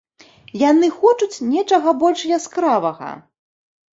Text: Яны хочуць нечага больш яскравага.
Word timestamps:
Яны 0.69 0.87
хочуць 1.01 1.43
нечага 1.49 1.93
больш 2.05 2.21
яскравага. 2.37 3.11